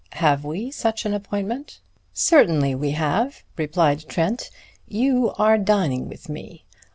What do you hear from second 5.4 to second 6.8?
dining with me.